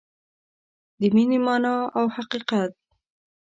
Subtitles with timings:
[0.99, 2.73] د مینې مانا او حقیقت